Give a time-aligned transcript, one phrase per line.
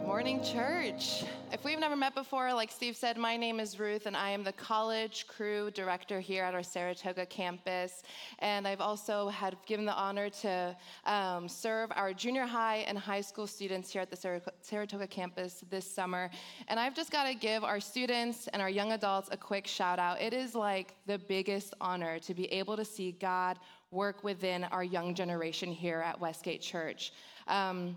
[0.00, 1.24] morning, church.
[1.52, 4.44] If we've never met before, like Steve said, my name is Ruth, and I am
[4.44, 8.02] the college crew director here at our Saratoga campus.
[8.38, 13.20] And I've also had given the honor to um, serve our junior high and high
[13.20, 16.30] school students here at the Saratoga campus this summer.
[16.68, 19.98] And I've just got to give our students and our young adults a quick shout
[19.98, 20.20] out.
[20.20, 23.58] It is like the biggest honor to be able to see God
[23.90, 27.12] work within our young generation here at Westgate Church.
[27.46, 27.96] Um,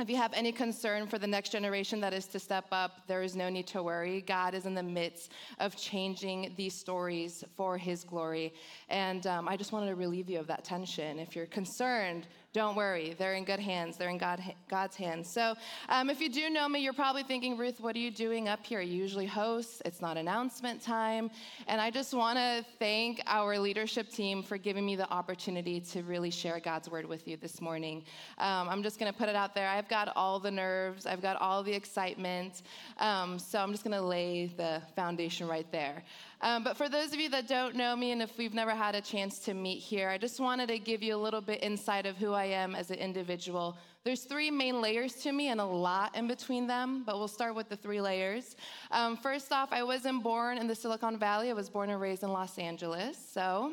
[0.00, 3.22] if you have any concern for the next generation that is to step up, there
[3.22, 4.20] is no need to worry.
[4.20, 8.54] God is in the midst of changing these stories for His glory.
[8.88, 11.18] And um, I just wanted to relieve you of that tension.
[11.18, 13.98] If you're concerned, don't worry, they're in good hands.
[13.98, 15.28] They're in God, God's hands.
[15.28, 15.54] So,
[15.90, 18.64] um, if you do know me, you're probably thinking, Ruth, what are you doing up
[18.64, 18.80] here?
[18.80, 21.30] You usually host, it's not announcement time.
[21.66, 26.02] And I just want to thank our leadership team for giving me the opportunity to
[26.02, 28.02] really share God's word with you this morning.
[28.38, 29.68] Um, I'm just going to put it out there.
[29.68, 32.62] I've got all the nerves, I've got all the excitement.
[32.96, 36.02] Um, so, I'm just going to lay the foundation right there.
[36.40, 38.94] Um, but for those of you that don't know me, and if we've never had
[38.94, 42.06] a chance to meet here, I just wanted to give you a little bit insight
[42.06, 43.76] of who I am as an individual.
[44.04, 47.54] There's three main layers to me and a lot in between them, but we'll start
[47.54, 48.56] with the three layers.
[48.90, 52.22] Um, first off, I wasn't born in the Silicon Valley, I was born and raised
[52.22, 53.18] in Los Angeles.
[53.32, 53.72] So,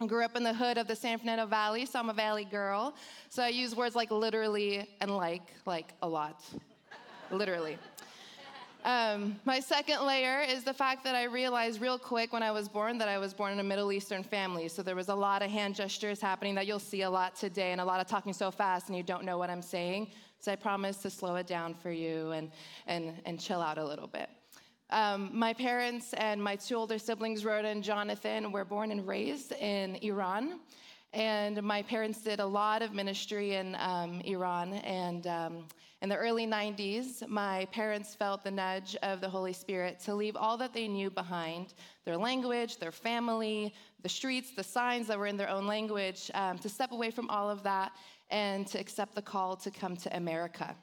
[0.00, 2.44] I grew up in the hood of the San Fernando Valley, so I'm a valley
[2.44, 2.94] girl.
[3.30, 6.44] So I use words like literally and like, like a lot.
[7.30, 7.78] literally.
[8.86, 12.68] Um, my second layer is the fact that I realized real quick when I was
[12.68, 14.68] born that I was born in a Middle Eastern family.
[14.68, 17.72] So there was a lot of hand gestures happening that you'll see a lot today,
[17.72, 20.12] and a lot of talking so fast and you don't know what I'm saying.
[20.38, 22.52] So I promise to slow it down for you and,
[22.86, 24.30] and, and chill out a little bit.
[24.90, 29.50] Um, my parents and my two older siblings, Rhoda and Jonathan, were born and raised
[29.54, 30.60] in Iran.
[31.16, 34.74] And my parents did a lot of ministry in um, Iran.
[34.74, 35.64] And um,
[36.02, 40.36] in the early 90s, my parents felt the nudge of the Holy Spirit to leave
[40.36, 41.72] all that they knew behind
[42.04, 43.72] their language, their family,
[44.02, 47.30] the streets, the signs that were in their own language um, to step away from
[47.30, 47.92] all of that
[48.28, 50.76] and to accept the call to come to America.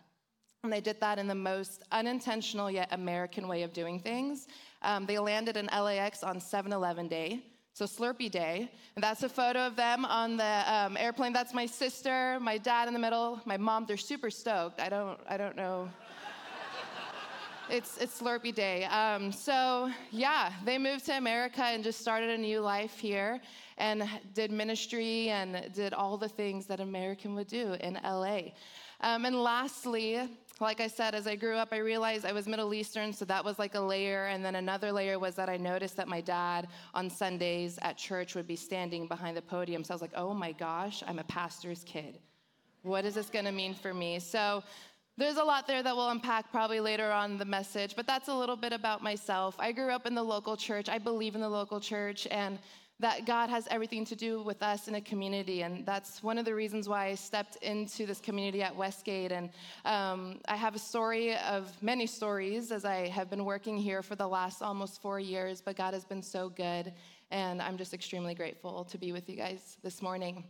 [0.63, 4.47] And they did that in the most unintentional yet American way of doing things.
[4.81, 7.43] Um, they landed in LAX on 7 Eleven Day.
[7.75, 11.33] So Slurpee Day, and that's a photo of them on the um, airplane.
[11.33, 13.87] That's my sister, my dad in the middle, my mom.
[13.87, 14.79] They're super stoked.
[14.79, 15.89] I don't, I don't know.
[17.71, 18.83] it's it's Slurpee Day.
[18.85, 23.41] Um, so yeah, they moved to America and just started a new life here,
[23.79, 28.51] and did ministry and did all the things that American would do in LA.
[29.01, 30.29] Um, and lastly,
[30.63, 33.45] like I said, as I grew up, I realized I was Middle Eastern, so that
[33.45, 34.25] was like a layer.
[34.25, 38.33] And then another layer was that I noticed that my dad on Sundays at church
[38.35, 39.83] would be standing behind the podium.
[39.83, 42.19] So I was like, oh my gosh, I'm a pastor's kid.
[42.81, 44.19] What is this gonna mean for me?
[44.19, 44.63] So
[45.15, 48.33] there's a lot there that we'll unpack probably later on the message, but that's a
[48.33, 49.55] little bit about myself.
[49.59, 50.89] I grew up in the local church.
[50.89, 52.57] I believe in the local church, and
[53.03, 55.63] that God has everything to do with us in a community.
[55.63, 59.33] And that's one of the reasons why I stepped into this community at Westgate.
[59.33, 59.49] And
[59.83, 64.15] um, I have a story of many stories as I have been working here for
[64.15, 66.93] the last almost four years, but God has been so good.
[67.29, 70.45] And I'm just extremely grateful to be with you guys this morning.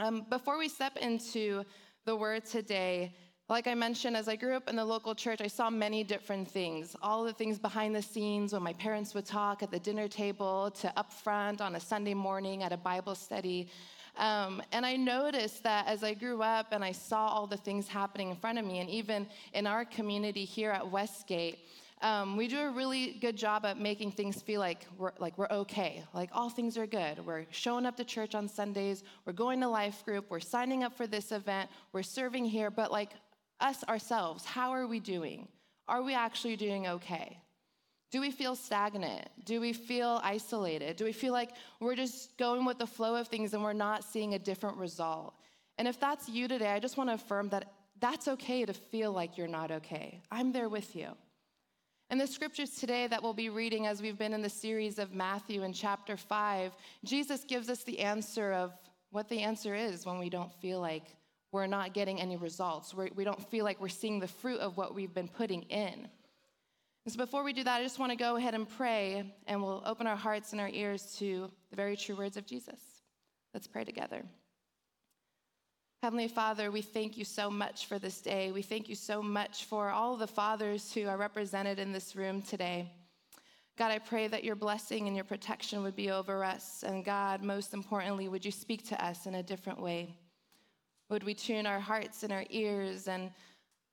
[0.00, 1.62] Um, before we step into
[2.06, 3.14] the word today,
[3.48, 6.50] like I mentioned, as I grew up in the local church, I saw many different
[6.50, 6.96] things.
[7.02, 10.70] All the things behind the scenes when my parents would talk at the dinner table,
[10.80, 13.68] to up front on a Sunday morning at a Bible study.
[14.16, 17.86] Um, and I noticed that as I grew up and I saw all the things
[17.86, 21.58] happening in front of me, and even in our community here at Westgate,
[22.00, 25.48] um, we do a really good job at making things feel like we're like we're
[25.50, 27.24] okay, like all things are good.
[27.24, 30.94] We're showing up to church on Sundays, we're going to life group, we're signing up
[30.94, 33.10] for this event, we're serving here, but like
[33.60, 35.48] us ourselves, how are we doing?
[35.88, 37.38] Are we actually doing okay?
[38.10, 39.28] Do we feel stagnant?
[39.44, 40.96] Do we feel isolated?
[40.96, 41.50] Do we feel like
[41.80, 45.34] we're just going with the flow of things and we're not seeing a different result?
[45.78, 49.12] And if that's you today, I just want to affirm that that's okay to feel
[49.12, 50.20] like you're not okay.
[50.30, 51.08] I'm there with you.
[52.10, 55.12] In the scriptures today that we'll be reading as we've been in the series of
[55.12, 56.72] Matthew in chapter 5,
[57.04, 58.72] Jesus gives us the answer of
[59.10, 61.16] what the answer is when we don't feel like
[61.54, 62.92] we're not getting any results.
[62.92, 65.62] We're, we do not feel like we're seeing the fruit of what we've been putting
[65.62, 66.08] in.
[67.04, 69.62] And so before we do that, I just want to go ahead and pray, and
[69.62, 72.80] we'll open our hearts and our ears to the very true words of Jesus.
[73.54, 74.24] Let's pray together.
[76.02, 78.50] Heavenly Father, we thank you so much for this day.
[78.50, 82.42] We thank you so much for all the fathers who are represented in this room
[82.42, 82.90] today.
[83.78, 86.82] God, I pray that your blessing and your protection would be over us.
[86.84, 90.16] And God, most importantly, would you speak to us in a different way?
[91.10, 93.30] Would we tune our hearts and our ears and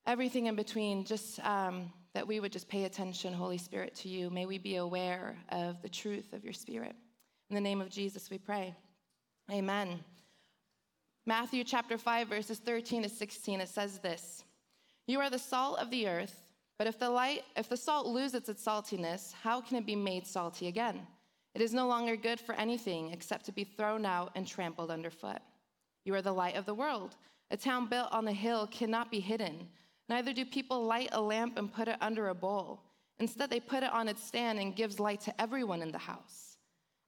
[0.06, 4.30] everything in between, just um, that we would just pay attention, Holy Spirit, to you.
[4.30, 6.94] May we be aware of the truth of your Spirit.
[7.50, 8.74] In the name of Jesus, we pray.
[9.50, 10.00] Amen.
[11.26, 14.44] Matthew chapter 5, verses 13 to 16, it says this
[15.06, 16.42] You are the salt of the earth,
[16.78, 20.26] but if the, light, if the salt loses its saltiness, how can it be made
[20.26, 21.06] salty again?
[21.54, 25.38] It is no longer good for anything except to be thrown out and trampled underfoot.
[26.04, 27.16] You are the light of the world.
[27.50, 29.68] A town built on a hill cannot be hidden.
[30.08, 32.82] Neither do people light a lamp and put it under a bowl.
[33.18, 36.56] Instead, they put it on its stand and gives light to everyone in the house.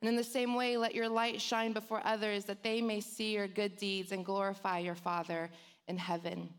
[0.00, 3.32] And in the same way, let your light shine before others that they may see
[3.32, 5.50] your good deeds and glorify your Father
[5.88, 6.50] in heaven.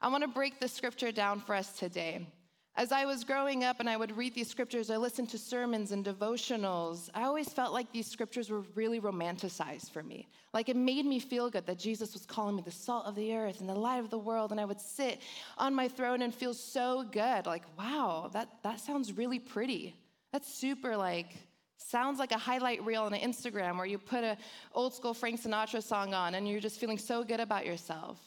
[0.00, 2.26] I want to break the scripture down for us today.
[2.76, 5.92] As I was growing up and I would read these scriptures, I listened to sermons
[5.92, 7.08] and devotionals.
[7.14, 10.26] I always felt like these scriptures were really romanticized for me.
[10.52, 13.32] Like it made me feel good that Jesus was calling me the salt of the
[13.32, 14.50] earth and the light of the world.
[14.50, 15.20] And I would sit
[15.56, 17.46] on my throne and feel so good.
[17.46, 19.94] Like, wow, that, that sounds really pretty.
[20.32, 21.30] That's super like,
[21.76, 24.36] sounds like a highlight reel on an Instagram where you put a
[24.72, 28.18] old school Frank Sinatra song on and you're just feeling so good about yourself.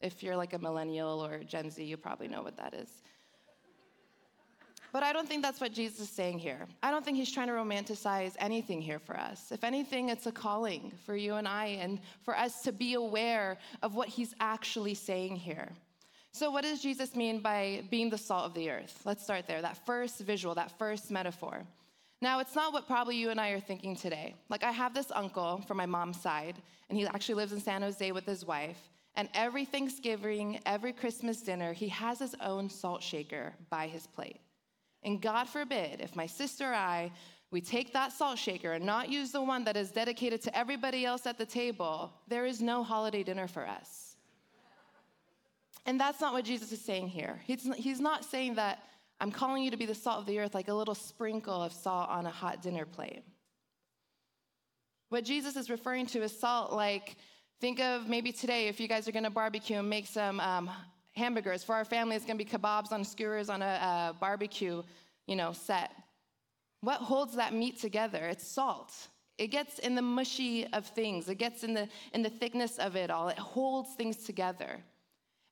[0.00, 3.02] If you're like a millennial or Gen Z, you probably know what that is.
[4.92, 6.66] But I don't think that's what Jesus is saying here.
[6.82, 9.50] I don't think he's trying to romanticize anything here for us.
[9.50, 13.56] If anything, it's a calling for you and I and for us to be aware
[13.82, 15.70] of what he's actually saying here.
[16.32, 19.00] So, what does Jesus mean by being the salt of the earth?
[19.04, 19.62] Let's start there.
[19.62, 21.62] That first visual, that first metaphor.
[22.20, 24.34] Now, it's not what probably you and I are thinking today.
[24.48, 26.56] Like, I have this uncle from my mom's side,
[26.88, 28.78] and he actually lives in San Jose with his wife.
[29.16, 34.40] And every Thanksgiving, every Christmas dinner, he has his own salt shaker by his plate.
[35.04, 37.10] And God forbid, if my sister or I,
[37.50, 41.04] we take that salt shaker and not use the one that is dedicated to everybody
[41.04, 44.16] else at the table, there is no holiday dinner for us.
[45.84, 47.40] And that's not what Jesus is saying here.
[47.44, 48.84] He's, not saying that
[49.20, 51.72] I'm calling you to be the salt of the earth like a little sprinkle of
[51.72, 53.22] salt on a hot dinner plate.
[55.08, 57.16] What Jesus is referring to is salt like,
[57.60, 60.70] think of maybe today if you guys are gonna barbecue and make some um,
[61.12, 61.62] hamburgers.
[61.62, 64.82] For our family, it's gonna be kebabs on skewers on a, a barbecue,
[65.26, 65.92] you know, set.
[66.80, 68.26] What holds that meat together?
[68.26, 68.92] It's salt.
[69.38, 71.28] It gets in the mushy of things.
[71.28, 73.28] It gets in the in the thickness of it all.
[73.28, 74.82] It holds things together.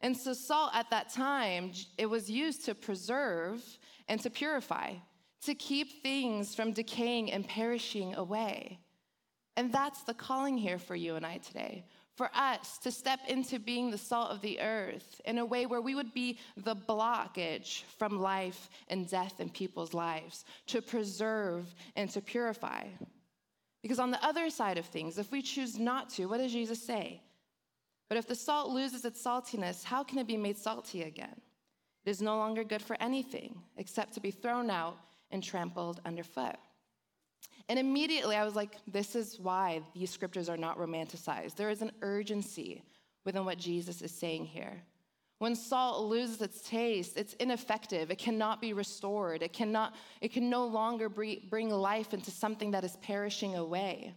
[0.00, 3.62] And so salt at that time, it was used to preserve
[4.08, 4.94] and to purify,
[5.44, 8.80] to keep things from decaying and perishing away.
[9.56, 11.84] And that's the calling here for you and I today
[12.20, 15.81] for us to step into being the salt of the earth in a way where
[15.81, 22.11] we would be the blockage from life and death in people's lives, to preserve and
[22.11, 22.84] to purify.
[23.81, 26.84] Because on the other side of things, if we choose not to, what does Jesus
[26.84, 27.22] say?
[28.11, 31.40] But if the salt loses its saltiness, how can it be made salty again?
[32.05, 34.99] It is no longer good for anything except to be thrown out
[35.31, 36.56] and trampled underfoot.
[37.69, 41.54] And immediately I was like, this is why these scriptures are not romanticized.
[41.54, 42.82] There is an urgency
[43.25, 44.82] within what Jesus is saying here.
[45.38, 48.10] When salt loses its taste, it's ineffective.
[48.10, 49.42] It cannot be restored.
[49.42, 54.14] It cannot, it can no longer bring life into something that is perishing away.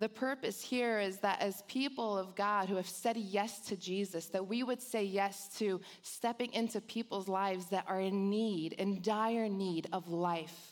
[0.00, 4.26] The purpose here is that as people of God who have said yes to Jesus,
[4.26, 9.02] that we would say yes to stepping into people's lives that are in need, in
[9.02, 10.69] dire need of life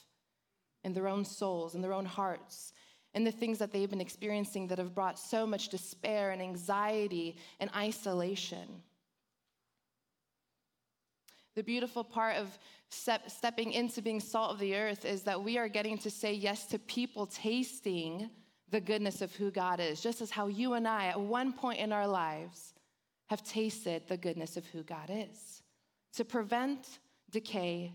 [0.89, 2.73] in their own souls, in their own hearts,
[3.13, 7.37] and the things that they've been experiencing that have brought so much despair and anxiety
[7.61, 8.83] and isolation.
[11.55, 15.59] The beautiful part of step, stepping into being salt of the earth is that we
[15.59, 18.31] are getting to say yes to people tasting
[18.71, 21.81] the goodness of who God is, just as how you and I, at one point
[21.81, 22.75] in our lives,
[23.27, 25.63] have tasted the goodness of who God is
[26.15, 26.99] to prevent
[27.31, 27.93] decay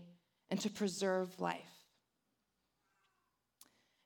[0.50, 1.73] and to preserve life.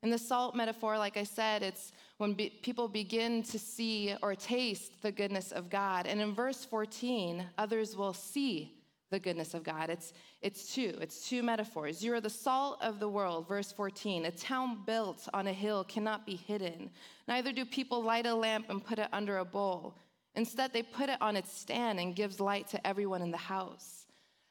[0.03, 4.35] In the salt metaphor, like I said, it's when be- people begin to see or
[4.35, 6.07] taste the goodness of God.
[6.07, 8.79] And in verse 14, others will see
[9.11, 9.91] the goodness of God.
[9.91, 10.13] It's,
[10.43, 12.05] it's two, it's two metaphors.
[12.05, 14.27] You are the salt of the world, verse 14.
[14.27, 16.91] A town built on a hill cannot be hidden.
[17.27, 19.97] Neither do people light a lamp and put it under a bowl.
[20.35, 24.07] Instead, they put it on its stand and gives light to everyone in the house.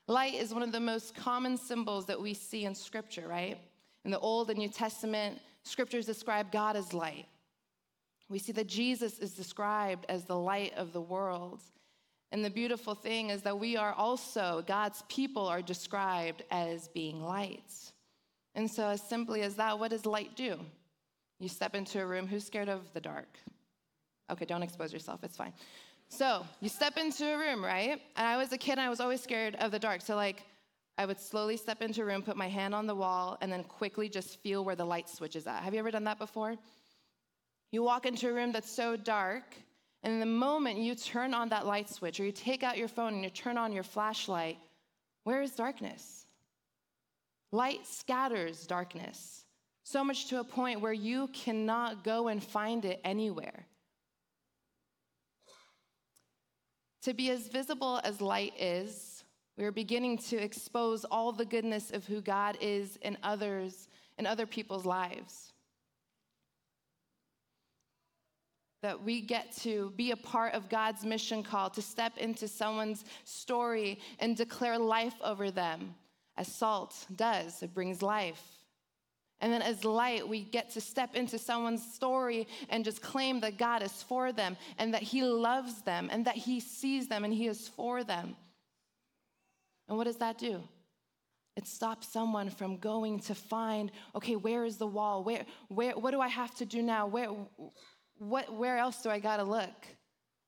[0.07, 3.57] Light is one of the most common symbols that we see in Scripture, right?
[4.07, 7.25] In the Old and New Testament, scriptures describe God as light.
[8.29, 11.61] We see that Jesus is described as the light of the world.
[12.31, 17.21] And the beautiful thing is that we are also, God's people are described as being
[17.21, 17.91] lights.
[18.55, 20.57] And so, as simply as that, what does light do?
[21.41, 23.27] You step into a room, who's scared of the dark?
[24.31, 25.51] Okay, don't expose yourself, it's fine.
[26.07, 28.01] So you step into a room, right?
[28.15, 29.99] And I was a kid and I was always scared of the dark.
[29.99, 30.45] So, like,
[30.97, 33.63] I would slowly step into a room, put my hand on the wall, and then
[33.63, 35.61] quickly just feel where the light switch is at.
[35.61, 36.55] Have you ever done that before?
[37.71, 39.55] You walk into a room that's so dark,
[40.03, 43.13] and the moment you turn on that light switch or you take out your phone
[43.13, 44.57] and you turn on your flashlight,
[45.23, 46.25] where is darkness?
[47.51, 49.45] Light scatters darkness,
[49.83, 53.67] so much to a point where you cannot go and find it anywhere.
[57.03, 59.16] To be as visible as light is,
[59.57, 63.87] we are beginning to expose all the goodness of who God is in others,
[64.19, 65.51] in other people's lives.
[68.83, 73.03] That we get to be a part of God's mission call, to step into someone's
[73.23, 75.95] story and declare life over them,
[76.37, 77.63] as salt does.
[77.63, 78.43] It brings life.
[79.41, 83.57] And then, as light, we get to step into someone's story and just claim that
[83.57, 87.33] God is for them and that He loves them and that He sees them and
[87.33, 88.35] He is for them.
[89.87, 90.61] And what does that do?
[91.55, 95.23] It stops someone from going to find, okay, where is the wall?
[95.23, 97.07] Where, where, what do I have to do now?
[97.07, 97.29] Where,
[98.19, 99.87] what, where else do I got to look?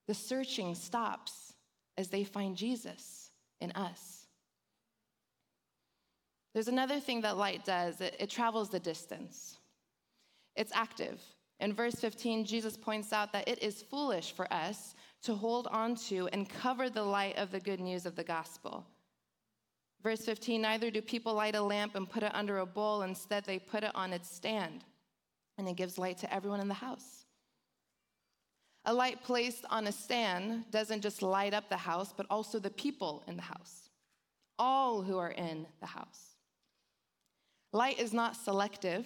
[0.08, 1.54] The searching stops
[1.98, 4.28] as they find Jesus in us.
[6.54, 9.58] There's another thing that light does it, it travels the distance,
[10.56, 11.22] it's active.
[11.60, 15.96] In verse 15, Jesus points out that it is foolish for us to hold on
[16.08, 18.86] to and cover the light of the good news of the gospel.
[20.02, 23.02] Verse 15, neither do people light a lamp and put it under a bowl.
[23.02, 24.86] Instead, they put it on its stand,
[25.58, 27.26] and it gives light to everyone in the house.
[28.86, 32.70] A light placed on a stand doesn't just light up the house, but also the
[32.70, 33.90] people in the house,
[34.58, 36.36] all who are in the house.
[37.74, 39.06] Light is not selective.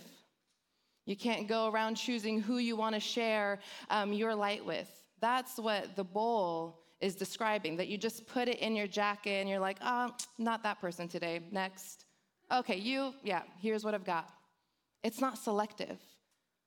[1.06, 3.60] You can't go around choosing who you want to share
[3.90, 4.90] um, your light with.
[5.20, 9.50] That's what the bowl is describing, that you just put it in your jacket and
[9.50, 11.42] you're like, oh, not that person today.
[11.52, 12.06] Next.
[12.52, 14.30] Okay, you, yeah, here's what I've got.
[15.04, 16.00] It's not selective.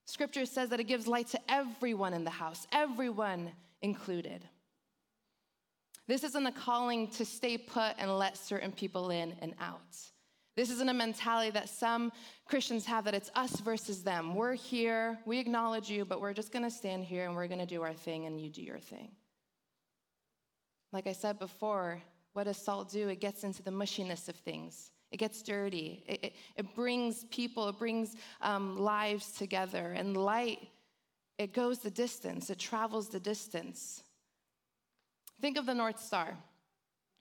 [0.05, 3.51] Scripture says that it gives light to everyone in the house, everyone
[3.81, 4.45] included.
[6.07, 9.97] This isn't a calling to stay put and let certain people in and out.
[10.55, 12.13] This isn't a mentality that some
[12.47, 14.35] Christians have that it's us versus them.
[14.35, 17.83] We're here, we acknowledge you, but we're just gonna stand here and we're gonna do
[17.83, 19.11] our thing and you do your thing.
[20.97, 22.01] Like I said before,
[22.33, 23.09] what does salt do?
[23.09, 24.93] It gets into the mushiness of things.
[25.11, 26.03] It gets dirty.
[26.07, 29.93] It, it, it brings people, it brings um, lives together.
[29.93, 30.69] And light,
[31.37, 34.03] it goes the distance, it travels the distance.
[35.43, 36.35] Think of the North Star.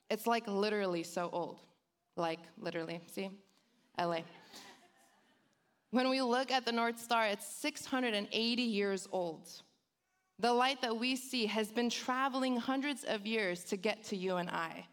[0.09, 1.59] It's like literally so old
[2.15, 3.29] like literally, see?
[3.99, 4.19] LA.
[5.91, 9.49] When we look at the North Star, it's 680 years old.
[10.39, 14.35] The light that we see has been traveling hundreds of years to get to you
[14.35, 14.85] and I.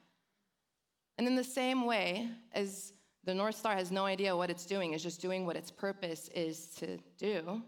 [1.18, 2.92] And in the same way as
[3.24, 6.28] the North Star has no idea what it's doing, it's just doing what its purpose
[6.34, 7.62] is to do,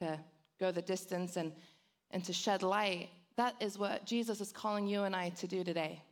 [0.00, 0.18] to
[0.60, 1.52] go the distance and,
[2.10, 5.62] and to shed light, that is what Jesus is calling you and I to do
[5.62, 6.02] today.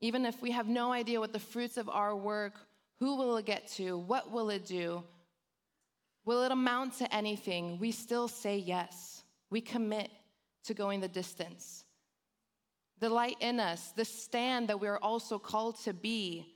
[0.00, 2.54] Even if we have no idea what the fruits of our work,
[2.98, 3.96] who will it get to?
[3.96, 5.02] What will it do?
[6.28, 7.78] Will it amount to anything?
[7.78, 9.24] We still say yes.
[9.48, 10.10] We commit
[10.64, 11.86] to going the distance.
[13.00, 16.54] The light in us, the stand that we're also called to be,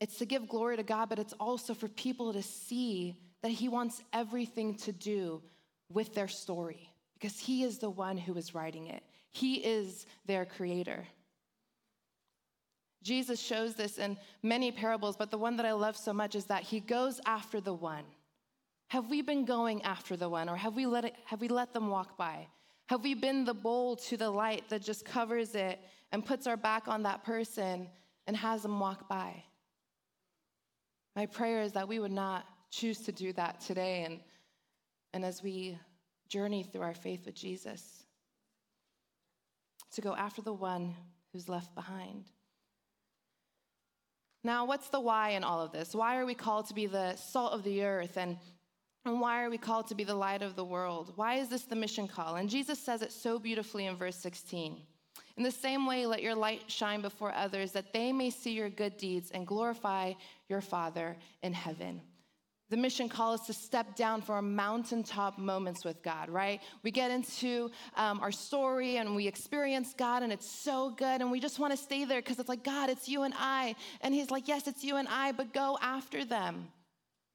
[0.00, 3.68] it's to give glory to God, but it's also for people to see that He
[3.68, 5.42] wants everything to do
[5.92, 9.02] with their story because He is the one who is writing it,
[9.32, 11.04] He is their creator.
[13.02, 16.44] Jesus shows this in many parables, but the one that I love so much is
[16.44, 18.04] that he goes after the one.
[18.88, 21.74] Have we been going after the one, or have we let, it, have we let
[21.74, 22.46] them walk by?
[22.86, 25.78] Have we been the bowl to the light that just covers it
[26.10, 27.88] and puts our back on that person
[28.26, 29.44] and has them walk by?
[31.14, 34.20] My prayer is that we would not choose to do that today and,
[35.12, 35.78] and as we
[36.28, 38.04] journey through our faith with Jesus,
[39.92, 40.94] to go after the one
[41.32, 42.24] who's left behind.
[44.44, 45.94] Now, what's the why in all of this?
[45.94, 48.16] Why are we called to be the salt of the earth?
[48.16, 48.38] And,
[49.08, 51.12] and why are we called to be the light of the world?
[51.16, 52.36] Why is this the mission call?
[52.36, 54.80] And Jesus says it so beautifully in verse 16.
[55.36, 58.68] In the same way, let your light shine before others that they may see your
[58.68, 60.12] good deeds and glorify
[60.48, 62.00] your Father in heaven
[62.70, 66.60] the mission call is to step down for our mountaintop moments with God, right?
[66.82, 71.30] We get into um, our story and we experience God and it's so good and
[71.30, 73.74] we just want to stay there because it's like, God, it's you and I.
[74.02, 76.68] And He's like, yes, it's you and I, but go after them.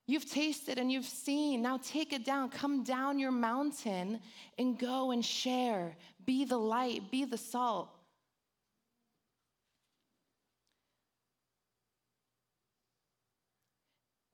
[0.05, 1.61] You've tasted and you've seen.
[1.61, 2.49] Now take it down.
[2.49, 4.19] Come down your mountain
[4.57, 5.95] and go and share.
[6.25, 7.89] Be the light, be the salt.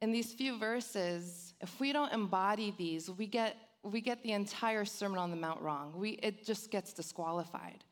[0.02, 4.86] In these few verses, if we don't embody these, we get, we get the entire
[4.86, 5.94] Sermon on the Mount wrong.
[5.96, 7.84] We, it just gets disqualified.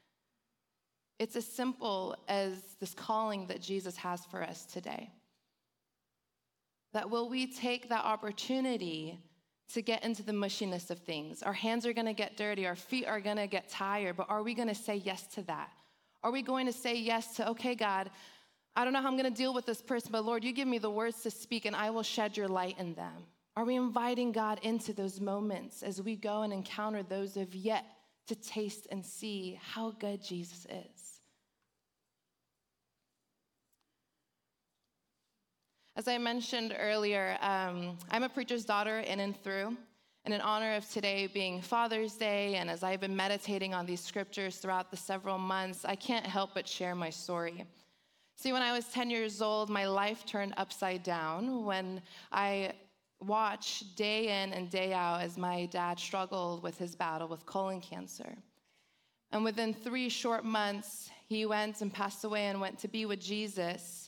[1.19, 5.11] It's as simple as this calling that Jesus has for us today.
[6.93, 9.19] That will we take that opportunity
[9.73, 11.43] to get into the mushiness of things?
[11.43, 14.53] Our hands are gonna get dirty, our feet are gonna get tired, but are we
[14.53, 15.71] gonna say yes to that?
[16.23, 18.09] Are we going to say yes to, okay, God,
[18.75, 20.77] I don't know how I'm gonna deal with this person, but Lord, you give me
[20.77, 23.25] the words to speak and I will shed your light in them?
[23.55, 27.85] Are we inviting God into those moments as we go and encounter those have yet
[28.27, 30.96] to taste and see how good Jesus is?
[35.97, 39.75] As I mentioned earlier, um, I'm a preacher's daughter in and through.
[40.25, 43.99] And in honor of today being Father's Day, and as I've been meditating on these
[43.99, 47.65] scriptures throughout the several months, I can't help but share my story.
[48.35, 52.73] See, when I was 10 years old, my life turned upside down when I
[53.19, 57.81] watched day in and day out as my dad struggled with his battle with colon
[57.81, 58.37] cancer.
[59.31, 63.19] And within three short months, he went and passed away and went to be with
[63.19, 64.06] Jesus.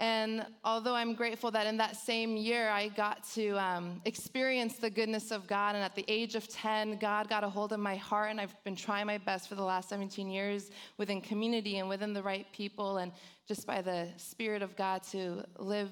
[0.00, 4.88] And although I'm grateful that in that same year I got to um, experience the
[4.88, 7.96] goodness of God, and at the age of 10, God got a hold of my
[7.96, 11.88] heart, and I've been trying my best for the last 17 years within community and
[11.88, 13.12] within the right people, and
[13.46, 15.90] just by the Spirit of God to live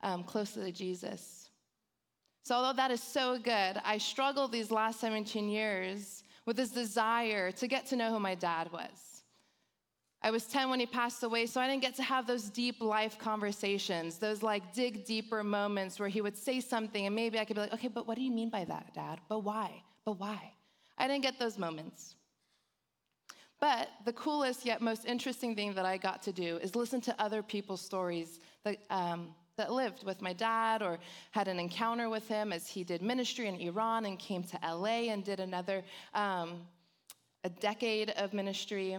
[0.00, 1.50] um, closely to Jesus.
[2.42, 7.52] So, although that is so good, I struggled these last 17 years with this desire
[7.52, 9.09] to get to know who my dad was.
[10.22, 12.82] I was 10 when he passed away, so I didn't get to have those deep
[12.82, 17.44] life conversations, those like dig deeper moments where he would say something and maybe I
[17.46, 19.20] could be like, okay, but what do you mean by that, dad?
[19.28, 19.82] But why?
[20.04, 20.52] But why?
[20.98, 22.16] I didn't get those moments.
[23.60, 27.22] But the coolest yet most interesting thing that I got to do is listen to
[27.22, 30.98] other people's stories that, um, that lived with my dad or
[31.30, 35.10] had an encounter with him as he did ministry in Iran and came to LA
[35.12, 35.82] and did another,
[36.14, 36.62] um,
[37.44, 38.98] a decade of ministry.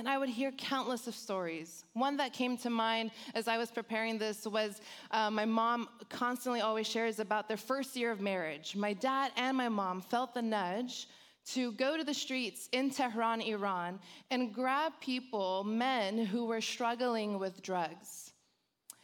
[0.00, 1.84] And I would hear countless of stories.
[1.92, 6.62] One that came to mind as I was preparing this was uh, my mom constantly
[6.62, 8.74] always shares about their first year of marriage.
[8.74, 11.06] My dad and my mom felt the nudge
[11.48, 13.98] to go to the streets in Tehran, Iran,
[14.30, 18.32] and grab people, men who were struggling with drugs.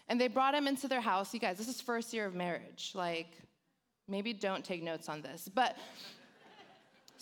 [0.08, 1.34] And they brought them into their house.
[1.34, 2.92] You guys, this is first year of marriage.
[2.94, 3.36] Like,
[4.08, 5.46] maybe don't take notes on this.
[5.46, 5.76] But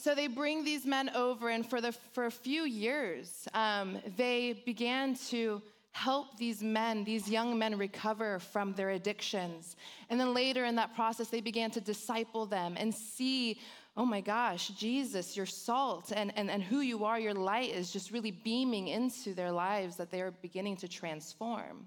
[0.05, 4.63] so they bring these men over, and for, the, for a few years, um, they
[4.67, 5.63] began to
[5.93, 9.77] help these men, these young men, recover from their addictions.
[10.11, 13.59] And then later in that process, they began to disciple them and see
[13.97, 17.93] oh my gosh, Jesus, your salt and, and, and who you are, your light is
[17.93, 21.87] just really beaming into their lives that they are beginning to transform.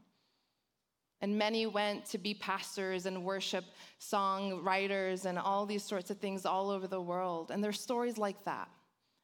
[1.21, 3.65] And many went to be pastors and worship
[3.97, 7.49] song writers and all these sorts of things all over the world.
[7.49, 8.69] And there's stories like that.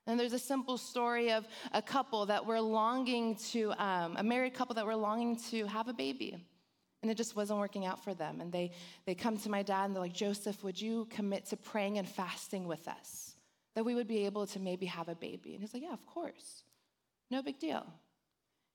[0.05, 4.53] And there's a simple story of a couple that were longing to, um, a married
[4.53, 6.35] couple that were longing to have a baby.
[7.01, 8.41] And it just wasn't working out for them.
[8.41, 8.71] And they,
[9.05, 12.07] they come to my dad and they're like, Joseph, would you commit to praying and
[12.07, 13.35] fasting with us?
[13.75, 15.53] That we would be able to maybe have a baby.
[15.53, 16.63] And he's like, Yeah, of course.
[17.29, 17.85] No big deal.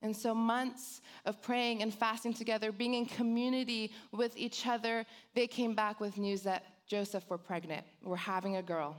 [0.01, 5.47] And so, months of praying and fasting together, being in community with each other, they
[5.47, 7.85] came back with news that Joseph were pregnant.
[8.03, 8.97] We're having a girl,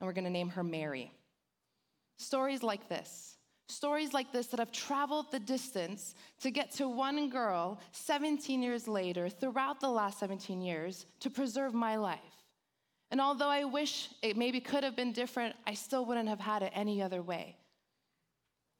[0.00, 1.12] and we're gonna name her Mary.
[2.18, 3.36] Stories like this,
[3.68, 8.88] stories like this that have traveled the distance to get to one girl 17 years
[8.88, 12.18] later, throughout the last 17 years, to preserve my life.
[13.10, 16.62] And although I wish it maybe could have been different, I still wouldn't have had
[16.62, 17.56] it any other way.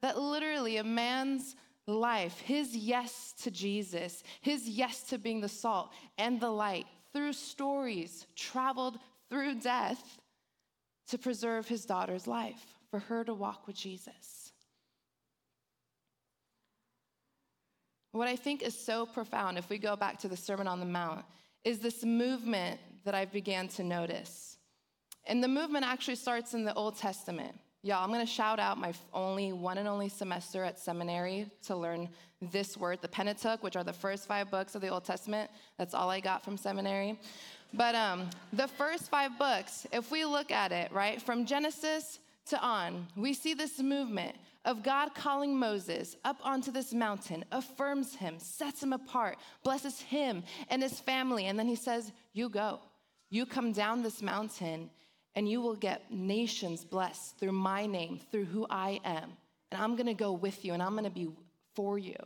[0.02, 1.56] That literally a man's
[1.86, 7.32] life, his yes to Jesus, his yes to being the salt and the light, through
[7.32, 8.98] stories, traveled
[9.30, 10.18] through death
[11.08, 14.52] to preserve his daughter's life, for her to walk with Jesus.
[18.12, 20.86] What I think is so profound, if we go back to the Sermon on the
[20.86, 21.24] Mount,
[21.64, 24.56] is this movement that I began to notice.
[25.26, 27.54] And the movement actually starts in the Old Testament.
[27.82, 31.76] Y'all, I'm going to shout out my only one and only semester at seminary to
[31.76, 32.08] learn
[32.50, 35.48] this word, the Pentateuch, which are the first five books of the Old Testament.
[35.78, 37.20] That's all I got from seminary.
[37.72, 42.60] But um, the first five books, if we look at it, right, from Genesis to
[42.60, 48.40] on, we see this movement of God calling Moses up onto this mountain, affirms him,
[48.40, 51.46] sets him apart, blesses him and his family.
[51.46, 52.80] And then he says, You go.
[53.30, 54.90] You come down this mountain
[55.38, 59.34] and you will get nations blessed through my name, through who I am.
[59.70, 61.28] And I'm gonna go with you and I'm gonna be
[61.76, 62.16] for you.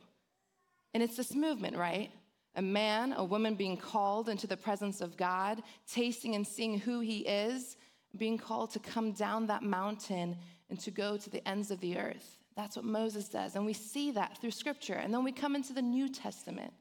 [0.94, 2.10] And it's this movement, right?
[2.56, 7.00] A man, a woman being called into the presence of God, tasting and seeing who
[7.00, 7.76] he is,
[8.16, 10.34] being called to come down that mountain
[10.70, 12.38] and to go to the ends of the earth.
[12.56, 13.56] That's what Moses does.
[13.56, 14.94] And we see that through scripture.
[14.94, 16.72] And then we come into the New Testament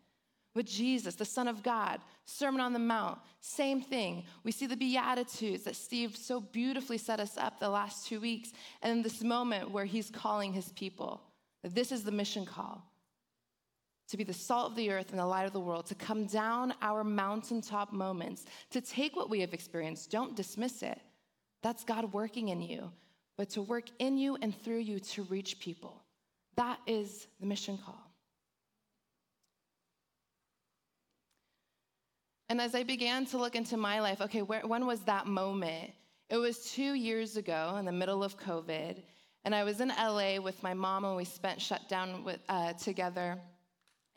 [0.54, 4.26] with Jesus, the Son of God, Sermon on the Mount, same thing.
[4.44, 8.52] We see the Beatitudes that Steve so beautifully set us up the last two weeks,
[8.82, 11.22] and this moment where he's calling his people.
[11.64, 12.84] This is the mission call
[14.12, 16.26] to be the salt of the earth and the light of the world, to come
[16.26, 21.00] down our mountaintop moments, to take what we have experienced, don't dismiss it.
[21.64, 22.92] That's God working in you,
[23.38, 26.04] but to work in you and through you to reach people.
[26.58, 28.11] That is the mission call.
[32.52, 35.92] And as I began to look into my life, okay, where, when was that moment?
[36.30, 39.02] It was two years ago in the middle of COVID,
[39.46, 42.74] and I was in LA with my mom, and we spent shut down with, uh,
[42.74, 43.40] together.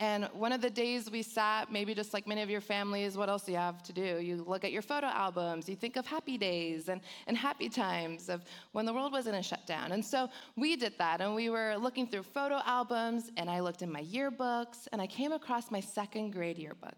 [0.01, 3.29] And one of the days we sat, maybe just like many of your families, what
[3.29, 4.18] else do you have to do?
[4.20, 8.29] You look at your photo albums, you think of happy days and, and happy times
[8.29, 9.92] of when the world wasn't in shutdown.
[9.92, 13.83] And so we did that, and we were looking through photo albums, and I looked
[13.83, 16.97] in my yearbooks, and I came across my second grade yearbook.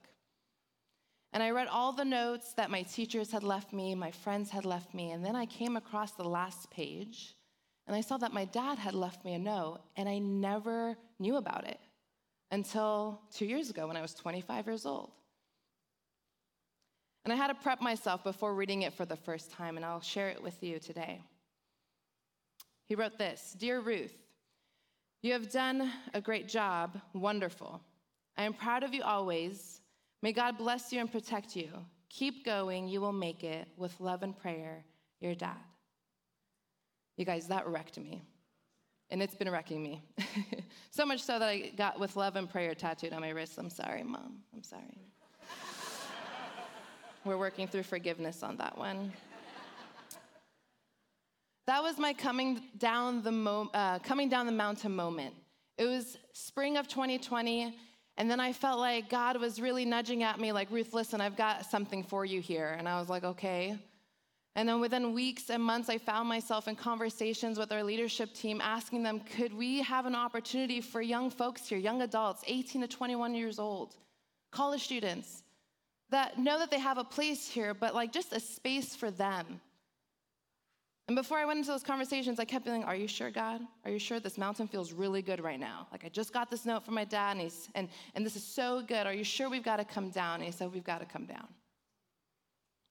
[1.32, 4.64] And I read all the notes that my teachers had left me, my friends had
[4.64, 7.34] left me, and then I came across the last page,
[7.86, 11.36] and I saw that my dad had left me a note, and I never knew
[11.36, 11.80] about it
[12.50, 15.10] until two years ago when I was 25 years old.
[17.24, 20.00] And I had to prep myself before reading it for the first time, and I'll
[20.00, 21.20] share it with you today.
[22.86, 24.14] He wrote this Dear Ruth,
[25.22, 27.80] you have done a great job, wonderful.
[28.36, 29.80] I am proud of you always.
[30.22, 31.68] May God bless you and protect you.
[32.08, 33.68] Keep going, you will make it.
[33.76, 34.84] With love and prayer,
[35.20, 35.56] your dad.
[37.16, 38.22] You guys, that wrecked me
[39.10, 40.02] and it's been wrecking me.
[40.90, 43.58] so much so that I got with love and prayer tattooed on my wrist.
[43.58, 44.38] I'm sorry, mom.
[44.54, 44.98] I'm sorry.
[47.24, 49.12] We're working through forgiveness on that one.
[51.66, 55.34] That was my coming down the mo- uh, coming down the mountain moment.
[55.78, 57.76] It was spring of 2020,
[58.18, 61.36] and then I felt like God was really nudging at me, like Ruth, listen, I've
[61.36, 62.74] got something for you here.
[62.78, 63.78] And I was like, okay.
[64.54, 68.62] And then within weeks and months, I found myself in conversations with our leadership team
[68.62, 72.88] asking them, could we have an opportunity for young folks here, young adults, 18 to
[72.88, 73.96] 21 years old,
[74.50, 75.42] college students,
[76.08, 79.60] that know that they have a place here, but like just a space for them?
[81.08, 83.60] And before I went into those conversations, I kept feeling, Are you sure, God?
[83.84, 85.86] Are you sure this mountain feels really good right now?
[85.92, 88.42] Like, I just got this note from my dad, and, he's, and, and this is
[88.42, 89.06] so good.
[89.06, 90.36] Are you sure we've got to come down?
[90.36, 91.46] And he said, We've got to come down.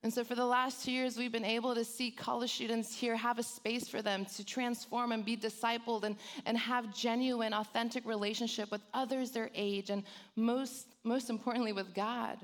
[0.02, 3.18] And so, for the last two years, we've been able to see college students here
[3.18, 8.06] have a space for them to transform and be discipled and, and have genuine, authentic
[8.06, 10.04] relationship with others their age, and
[10.38, 12.38] most, most importantly, with God.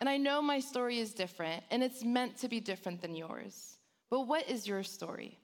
[0.00, 3.78] And I know my story is different, and it's meant to be different than yours.
[4.10, 5.38] But what is your story?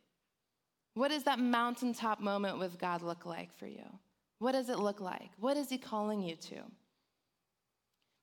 [0.94, 3.84] What does that mountaintop moment with God look like for you?
[4.38, 5.30] What does it look like?
[5.38, 6.62] What is He calling you to?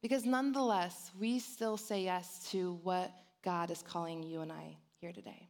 [0.01, 3.11] Because nonetheless, we still say yes to what
[3.43, 5.49] God is calling you and I here today.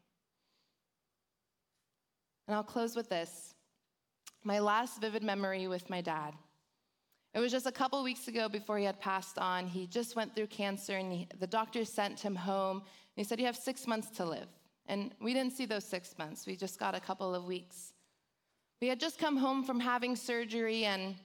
[2.47, 3.53] And I'll close with this
[4.43, 6.33] my last vivid memory with my dad.
[7.33, 9.67] It was just a couple weeks ago before he had passed on.
[9.67, 12.77] He just went through cancer, and he, the doctor sent him home.
[12.77, 14.47] And he said, You have six months to live.
[14.87, 17.93] And we didn't see those six months, we just got a couple of weeks.
[18.81, 21.15] We had just come home from having surgery, and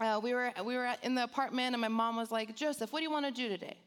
[0.00, 2.98] uh, we, were, we were in the apartment, and my mom was like, Joseph, what
[2.98, 3.78] do you want to do today?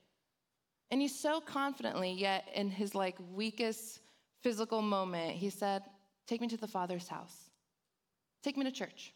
[0.89, 4.00] And he so confidently, yet in his like weakest
[4.41, 5.84] physical moment, he said,
[6.28, 7.36] Take me to the Father's house.
[8.43, 9.13] Take me to church.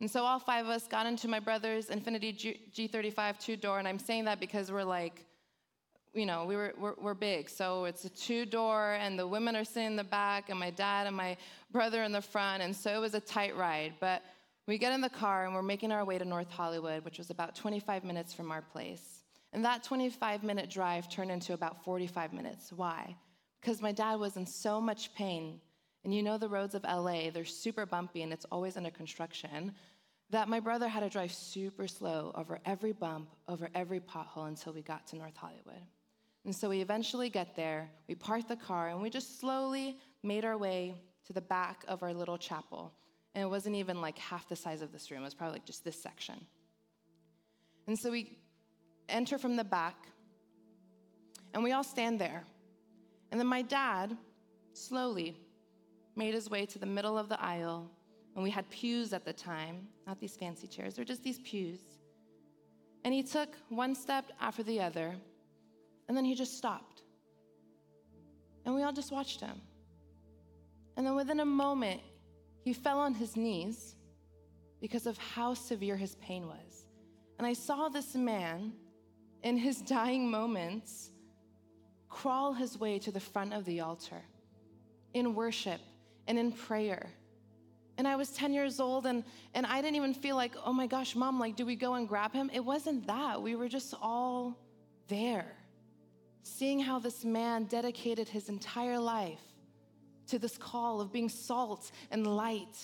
[0.00, 3.78] And so all five of us got into my brother's Infiniti G- G35 two door,
[3.78, 5.24] and I'm saying that because we're like,
[6.12, 7.48] you know, we were, we're, we're, big.
[7.50, 10.70] So it's a two door, and the women are sitting in the back, and my
[10.70, 11.36] dad and my
[11.70, 12.62] brother in the front.
[12.62, 13.94] And so it was a tight ride.
[14.00, 14.22] But
[14.66, 17.30] we get in the car and we're making our way to North Hollywood, which was
[17.30, 19.22] about 25 minutes from our place.
[19.52, 22.72] And that 25 minute drive turned into about 45 minutes.
[22.72, 23.16] Why?
[23.60, 25.60] Because my dad was in so much pain.
[26.06, 29.72] And you know the roads of LA, they're super bumpy and it's always under construction.
[30.30, 34.72] That my brother had to drive super slow over every bump, over every pothole until
[34.72, 35.82] we got to North Hollywood.
[36.44, 40.44] And so we eventually get there, we park the car, and we just slowly made
[40.44, 40.94] our way
[41.26, 42.92] to the back of our little chapel.
[43.34, 45.66] And it wasn't even like half the size of this room, it was probably like
[45.66, 46.36] just this section.
[47.88, 48.38] And so we
[49.08, 49.96] enter from the back,
[51.52, 52.44] and we all stand there.
[53.32, 54.16] And then my dad
[54.72, 55.36] slowly
[56.16, 57.90] made his way to the middle of the aisle,
[58.34, 61.80] and we had pews at the time, not these fancy chairs, they're just these pews.
[63.04, 65.14] And he took one step after the other
[66.08, 67.02] and then he just stopped.
[68.64, 69.60] And we all just watched him.
[70.96, 72.00] And then within a moment,
[72.62, 73.94] he fell on his knees
[74.80, 76.86] because of how severe his pain was.
[77.38, 78.72] And I saw this man
[79.42, 81.10] in his dying moments
[82.08, 84.22] crawl his way to the front of the altar
[85.14, 85.80] in worship
[86.28, 87.08] and in prayer.
[87.98, 90.86] And I was 10 years old and, and I didn't even feel like, oh my
[90.86, 92.50] gosh, mom, like, do we go and grab him?
[92.52, 93.40] It wasn't that.
[93.40, 94.58] We were just all
[95.08, 95.56] there
[96.42, 99.40] seeing how this man dedicated his entire life
[100.28, 102.78] to this call of being salt and light.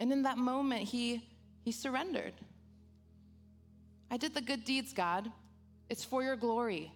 [0.00, 1.22] And in that moment, he,
[1.64, 2.34] he surrendered.
[4.10, 5.30] I did the good deeds, God.
[5.88, 6.92] It's for your glory.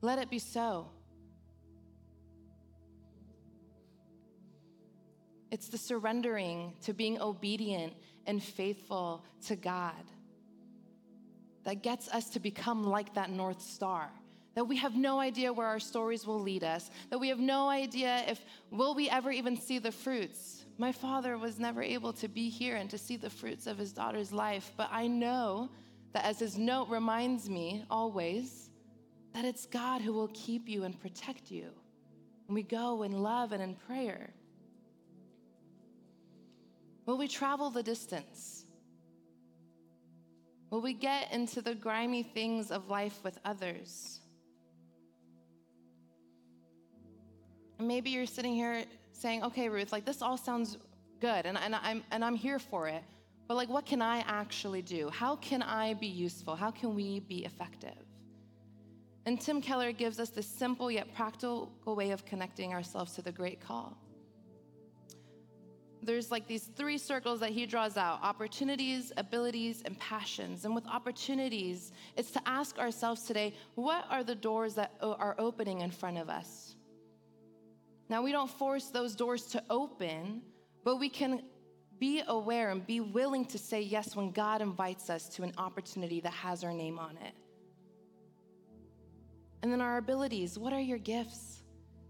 [0.00, 0.88] Let it be so.
[5.52, 7.92] It's the surrendering to being obedient
[8.26, 10.02] and faithful to God
[11.64, 14.08] that gets us to become like that North Star.
[14.54, 17.68] That we have no idea where our stories will lead us, that we have no
[17.68, 20.64] idea if will we ever even see the fruits.
[20.78, 23.92] My father was never able to be here and to see the fruits of his
[23.92, 25.70] daughter's life, but I know
[26.14, 28.70] that as his note reminds me always,
[29.34, 31.68] that it's God who will keep you and protect you.
[32.48, 34.32] And we go in love and in prayer.
[37.06, 38.64] Will we travel the distance?
[40.70, 44.20] Will we get into the grimy things of life with others?
[47.78, 50.78] Maybe you're sitting here saying, okay, Ruth, like this all sounds
[51.20, 53.02] good and, and, I'm, and I'm here for it.
[53.48, 55.10] But like, what can I actually do?
[55.10, 56.54] How can I be useful?
[56.54, 57.98] How can we be effective?
[59.26, 63.32] And Tim Keller gives us this simple yet practical way of connecting ourselves to the
[63.32, 63.96] great call
[66.02, 70.64] there's like these three circles that he draws out opportunities, abilities, and passions.
[70.64, 75.80] And with opportunities, it's to ask ourselves today what are the doors that are opening
[75.80, 76.74] in front of us?
[78.08, 80.42] Now, we don't force those doors to open,
[80.84, 81.42] but we can
[81.98, 86.20] be aware and be willing to say yes when God invites us to an opportunity
[86.20, 87.34] that has our name on it.
[89.62, 91.61] And then our abilities what are your gifts?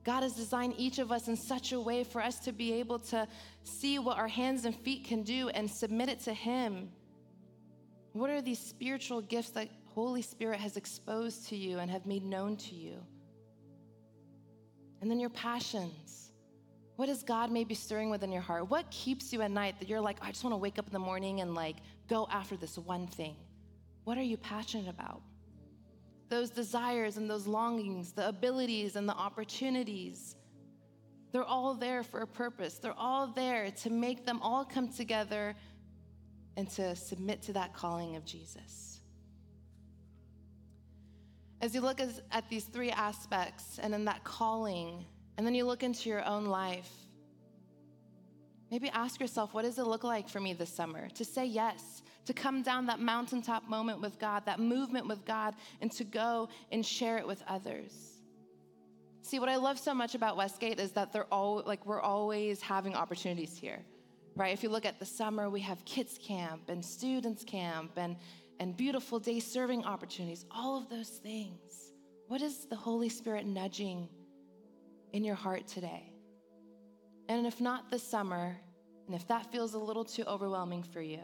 [0.04, 2.98] God has designed each of us in such a way for us to be able
[2.98, 3.26] to
[3.62, 6.90] see what our hands and feet can do and submit it to Him.
[8.12, 12.24] What are these spiritual gifts that Holy Spirit has exposed to you and have made
[12.24, 12.96] known to you?
[15.00, 16.32] And then your passions.
[16.96, 18.70] What is God maybe stirring within your heart?
[18.70, 20.92] What keeps you at night that you're like, I just want to wake up in
[20.92, 21.76] the morning and like
[22.08, 23.36] go after this one thing?
[24.04, 25.22] What are you passionate about?
[26.32, 30.34] Those desires and those longings, the abilities and the opportunities,
[31.30, 32.78] they're all there for a purpose.
[32.78, 35.54] They're all there to make them all come together
[36.56, 39.00] and to submit to that calling of Jesus.
[41.60, 45.04] As you look at these three aspects and in that calling,
[45.36, 46.90] and then you look into your own life,
[48.70, 52.02] maybe ask yourself, what does it look like for me this summer to say yes
[52.26, 56.48] to come down that mountaintop moment with God, that movement with God, and to go
[56.70, 58.12] and share it with others.
[59.22, 62.60] See, what I love so much about Westgate is that they're all like we're always
[62.60, 63.84] having opportunities here.
[64.34, 64.52] Right?
[64.52, 68.16] If you look at the summer, we have kids camp and students camp and
[68.60, 71.92] and beautiful day serving opportunities, all of those things.
[72.28, 74.08] What is the Holy Spirit nudging
[75.12, 76.12] in your heart today?
[77.28, 78.56] And if not this summer,
[79.06, 81.20] and if that feels a little too overwhelming for you,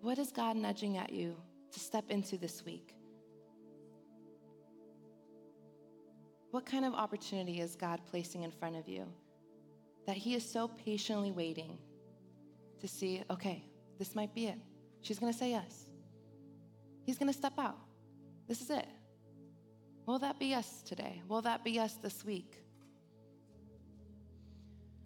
[0.00, 1.36] what is God nudging at you
[1.72, 2.94] to step into this week?
[6.50, 9.06] What kind of opportunity is God placing in front of you
[10.06, 11.78] that He is so patiently waiting
[12.80, 13.64] to see, okay,
[13.98, 14.58] this might be it?
[15.00, 15.90] She's gonna say yes.
[17.04, 17.78] He's gonna step out.
[18.48, 18.86] This is it.
[20.06, 21.20] Will that be us today?
[21.28, 22.62] Will that be us this week?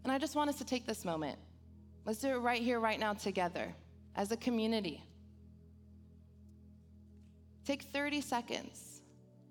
[0.04, 1.38] And I just want us to take this moment.
[2.04, 3.74] Let's do it right here, right now, together
[4.16, 5.04] as a community.
[7.64, 9.02] Take 30 seconds,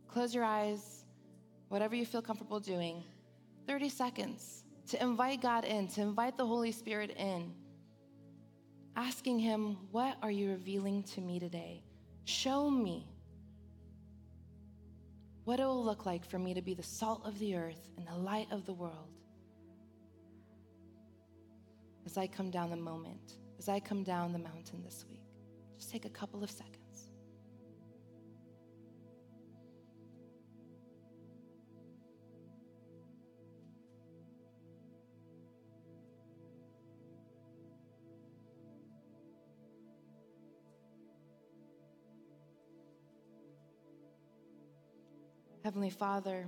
[0.07, 1.05] close your eyes,
[1.69, 3.03] whatever you feel comfortable doing.
[3.67, 7.53] 30 seconds to invite God in, to invite the Holy Spirit in,
[8.95, 11.83] asking Him, What are you revealing to me today?
[12.25, 13.07] Show me
[15.45, 18.07] what it will look like for me to be the salt of the earth and
[18.07, 19.09] the light of the world.
[22.05, 25.21] As I come down the moment, as I come down the mountain this week,
[25.77, 26.79] just take a couple of seconds.
[45.65, 46.47] Heavenly Father,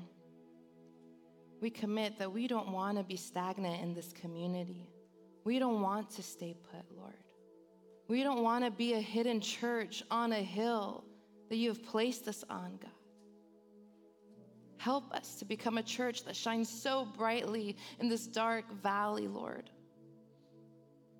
[1.60, 4.91] we commit that we don't want to be stagnant in this community.
[5.44, 7.14] We don't want to stay put, Lord.
[8.08, 11.04] We don't want to be a hidden church on a hill
[11.50, 12.92] that you have placed us on, God.
[14.78, 19.70] Help us to become a church that shines so brightly in this dark valley, Lord.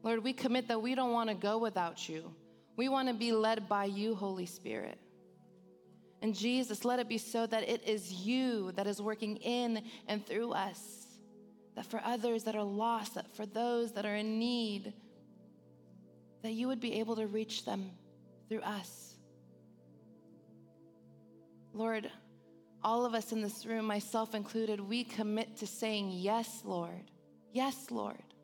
[0.04, 2.34] Lord, we commit that we don't want to go without you.
[2.76, 4.98] We want to be led by you, Holy Spirit.
[6.22, 10.26] And Jesus, let it be so that it is you that is working in and
[10.26, 11.01] through us.
[11.82, 14.94] That for others that are lost, that for those that are in need,
[16.44, 17.90] that you would be able to reach them
[18.48, 19.16] through us.
[21.74, 22.12] Lord,
[22.84, 27.10] all of us in this room, myself included, we commit to saying, Yes, Lord.
[27.52, 28.36] Yes, Lord.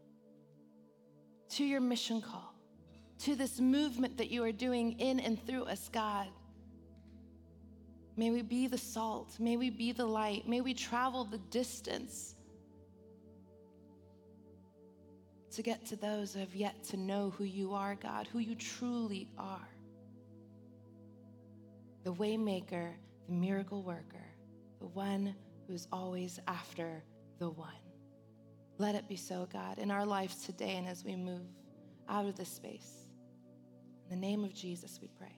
[1.50, 2.56] To your mission call,
[3.20, 6.26] to this movement that you are doing in and through us, God.
[8.16, 9.40] May we be the salt.
[9.40, 10.48] May we be the light.
[10.48, 12.34] May we travel the distance
[15.58, 18.54] to get to those who have yet to know who you are, God, who you
[18.54, 19.68] truly are.
[22.04, 22.92] The waymaker,
[23.26, 24.28] the miracle worker,
[24.80, 25.34] the one
[25.68, 27.04] who's always after
[27.40, 27.74] the one.
[28.78, 31.42] Let it be so, God, in our lives today and as we move
[32.08, 33.08] out of this space.
[34.04, 35.37] In the name of Jesus, we pray.